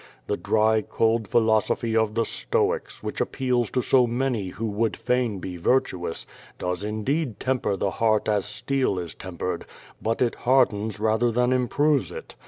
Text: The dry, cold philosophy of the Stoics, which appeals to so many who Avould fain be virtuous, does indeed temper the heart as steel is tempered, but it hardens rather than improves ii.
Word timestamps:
The 0.25 0.35
dry, 0.35 0.81
cold 0.81 1.27
philosophy 1.27 1.95
of 1.95 2.15
the 2.15 2.25
Stoics, 2.25 3.03
which 3.03 3.21
appeals 3.21 3.69
to 3.69 3.83
so 3.83 4.07
many 4.07 4.47
who 4.49 4.71
Avould 4.73 4.95
fain 4.95 5.37
be 5.37 5.57
virtuous, 5.57 6.25
does 6.57 6.83
indeed 6.83 7.39
temper 7.39 7.77
the 7.77 7.91
heart 7.91 8.27
as 8.27 8.45
steel 8.47 8.97
is 8.97 9.13
tempered, 9.13 9.63
but 10.01 10.19
it 10.19 10.33
hardens 10.33 10.99
rather 10.99 11.29
than 11.29 11.53
improves 11.53 12.11
ii. 12.11 12.21